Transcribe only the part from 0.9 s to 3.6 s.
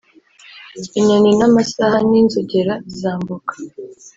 inyoni n'amasaha n'inzogera zambuka